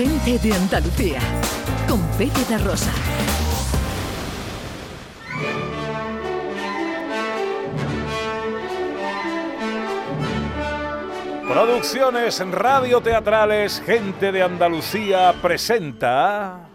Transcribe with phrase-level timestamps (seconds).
[0.00, 1.20] Gente de Andalucía,
[1.86, 2.90] con Pepe Rosa.
[11.46, 16.66] Producciones Radio Teatrales Gente de Andalucía presenta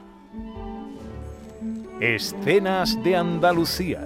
[1.99, 4.01] Escenas de Andalucía.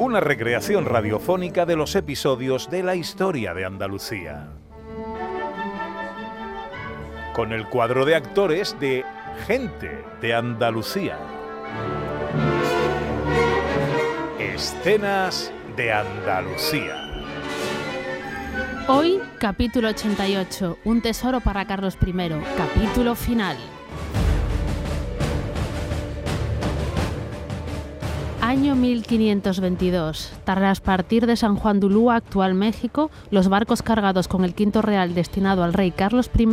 [0.00, 4.63] Una recreación radiofónica de los episodios de la historia de Andalucía.
[7.34, 9.04] Con el cuadro de actores de
[9.44, 11.18] Gente de Andalucía.
[14.38, 16.94] Escenas de Andalucía.
[18.86, 22.12] Hoy, capítulo 88, Un tesoro para Carlos I,
[22.56, 23.56] capítulo final.
[28.46, 30.30] Año 1522.
[30.44, 34.82] Tras partir de San Juan de Ulúa, actual México, los barcos cargados con el quinto
[34.82, 36.46] real destinado al rey Carlos I,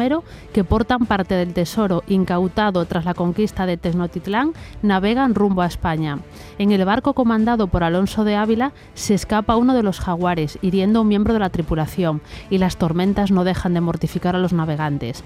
[0.54, 6.20] que portan parte del tesoro incautado tras la conquista de Tenochtitlán, navegan rumbo a España.
[6.58, 11.00] En el barco comandado por Alonso de Ávila se escapa uno de los jaguares, hiriendo
[11.00, 14.54] a un miembro de la tripulación, y las tormentas no dejan de mortificar a los
[14.54, 15.26] navegantes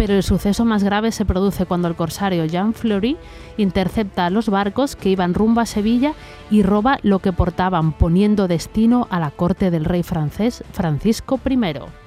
[0.00, 3.18] pero el suceso más grave se produce cuando el corsario Jean Fleury
[3.58, 6.14] intercepta a los barcos que iban rumbo a Sevilla
[6.50, 11.99] y roba lo que portaban, poniendo destino a la corte del rey francés Francisco I.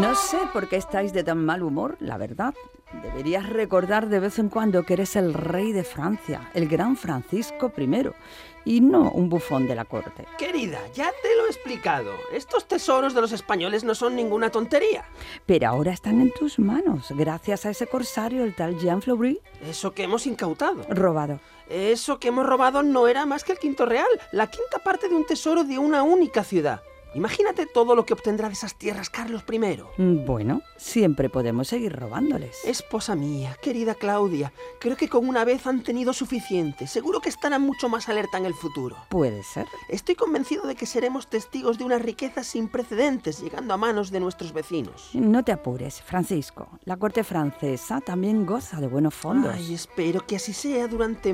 [0.00, 2.54] No sé por qué estáis de tan mal humor, la verdad.
[3.02, 7.72] Deberías recordar de vez en cuando que eres el rey de Francia, el gran Francisco
[7.76, 8.10] I,
[8.66, 10.26] y no un bufón de la corte.
[10.36, 12.10] Querida, ya te lo he explicado.
[12.30, 15.04] Estos tesoros de los españoles no son ninguna tontería.
[15.46, 19.40] Pero ahora están en tus manos, gracias a ese corsario, el tal Jean Fleury.
[19.62, 20.82] Eso que hemos incautado.
[20.90, 21.40] Robado.
[21.70, 25.16] Eso que hemos robado no era más que el quinto real, la quinta parte de
[25.16, 26.82] un tesoro de una única ciudad.
[27.16, 29.58] Imagínate todo lo que obtendrá de esas tierras Carlos I.
[29.96, 32.62] Mm, Bueno, siempre podemos seguir robándoles.
[32.66, 36.86] Esposa mía, querida Claudia, creo que con una vez han tenido suficiente.
[36.86, 38.96] Seguro que estarán mucho más alerta en el futuro.
[39.08, 39.66] Puede ser.
[39.88, 44.20] Estoy convencido de que seremos testigos de una riqueza sin precedentes llegando a manos de
[44.20, 45.08] nuestros vecinos.
[45.14, 46.68] No te apures, Francisco.
[46.84, 49.54] La corte francesa también goza de buenos fondos.
[49.54, 51.32] Ay, espero que así sea durante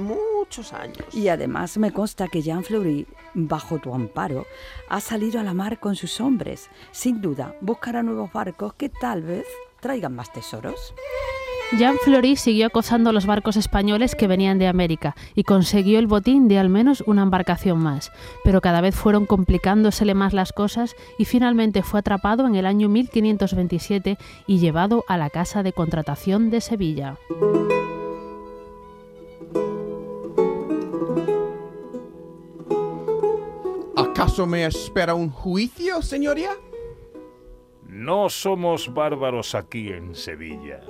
[0.52, 1.06] muchos años.
[1.14, 4.44] Y además me consta que Jean Fleury, bajo tu amparo,
[4.90, 6.68] ha salido a la mar con sus hombres.
[6.90, 9.46] Sin duda, buscará nuevos barcos que tal vez
[9.80, 10.94] traigan más tesoros.
[11.78, 16.06] Jean Fleury siguió acosando a los barcos españoles que venían de América y consiguió el
[16.06, 18.12] botín de al menos una embarcación más,
[18.44, 22.90] pero cada vez fueron complicándosele más las cosas y finalmente fue atrapado en el año
[22.90, 27.16] 1527 y llevado a la casa de contratación de Sevilla.
[34.22, 36.52] ¿Acaso me espera un juicio, señoría?
[37.88, 40.80] No somos bárbaros aquí en Sevilla.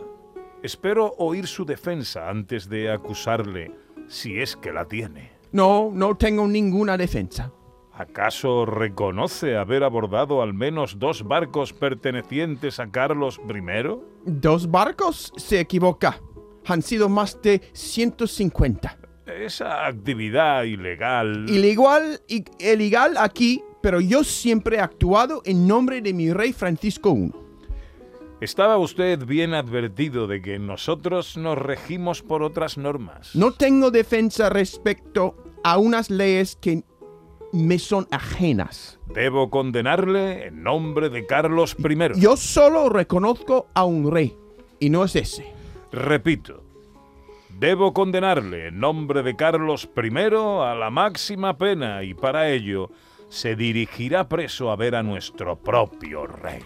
[0.63, 3.75] Espero oír su defensa antes de acusarle,
[4.07, 5.33] si es que la tiene.
[5.51, 7.51] No, no tengo ninguna defensa.
[7.95, 13.97] ¿Acaso reconoce haber abordado al menos dos barcos pertenecientes a Carlos I?
[14.27, 15.33] ¿Dos barcos?
[15.39, 16.21] Se equivoca.
[16.67, 18.99] Han sido más de 150.
[19.27, 21.49] Esa actividad ilegal...
[21.49, 22.21] Ilegal,
[22.59, 27.33] ilegal aquí, pero yo siempre he actuado en nombre de mi rey Francisco I.
[28.41, 33.37] Estaba usted bien advertido de que nosotros nos regimos por otras normas.
[33.37, 36.83] No tengo defensa respecto a unas leyes que
[37.53, 38.99] me son ajenas.
[39.15, 42.19] Debo condenarle en nombre de Carlos I.
[42.21, 44.37] Yo solo reconozco a un rey,
[44.81, 45.47] y no es ese.
[45.93, 46.65] Repito,
[47.63, 52.91] debo condenarle en nombre de Carlos I a la máxima pena y para ello
[53.29, 56.65] se dirigirá preso a ver a nuestro propio rey.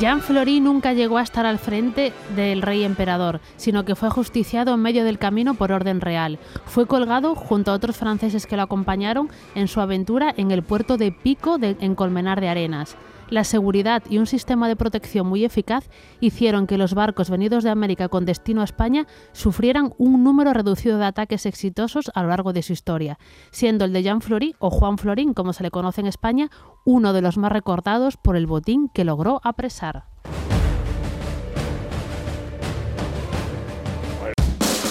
[0.00, 4.74] Jean Fleury nunca llegó a estar al frente del rey emperador, sino que fue ajusticiado
[4.74, 6.40] en medio del camino por orden real.
[6.64, 10.96] Fue colgado junto a otros franceses que lo acompañaron en su aventura en el puerto
[10.96, 12.96] de Pico de, en Colmenar de Arenas.
[13.30, 15.88] La seguridad y un sistema de protección muy eficaz
[16.18, 20.98] hicieron que los barcos venidos de América con destino a España sufrieran un número reducido
[20.98, 23.18] de ataques exitosos a lo largo de su historia,
[23.52, 26.50] siendo el de Jean Fleury, o Juan Florín, como se le conoce en España,
[26.84, 30.06] uno de los más recordados por el botín que logró apresar.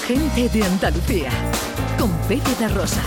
[0.07, 1.29] Gente de Andalucía,
[1.99, 3.03] con Pepe de Rosa.